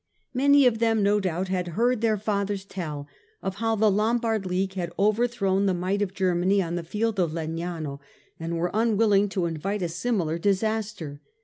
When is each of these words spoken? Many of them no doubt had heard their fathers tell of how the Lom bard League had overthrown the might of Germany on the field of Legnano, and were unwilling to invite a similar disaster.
Many 0.33 0.65
of 0.65 0.79
them 0.79 1.03
no 1.03 1.19
doubt 1.19 1.49
had 1.49 1.67
heard 1.77 2.01
their 2.01 2.17
fathers 2.17 2.65
tell 2.65 3.07
of 3.43 3.57
how 3.57 3.75
the 3.75 3.91
Lom 3.91 4.17
bard 4.17 4.47
League 4.47 4.73
had 4.73 4.91
overthrown 4.97 5.67
the 5.67 5.75
might 5.75 6.01
of 6.01 6.15
Germany 6.15 6.59
on 6.59 6.73
the 6.73 6.81
field 6.83 7.19
of 7.19 7.33
Legnano, 7.33 7.99
and 8.39 8.57
were 8.57 8.71
unwilling 8.73 9.29
to 9.29 9.45
invite 9.45 9.83
a 9.83 9.87
similar 9.89 10.39
disaster. 10.39 11.21